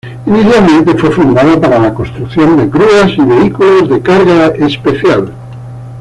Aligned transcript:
Inicialmente 0.25 0.95
fue 0.97 1.11
fundada 1.11 1.61
para 1.61 1.77
la 1.77 1.93
construcción 1.93 2.57
de 2.57 2.65
grúas 2.65 3.15
y 3.15 3.21
vehículos 3.21 3.87
de 3.87 4.01
carga 4.01 4.47
especial. 4.47 5.31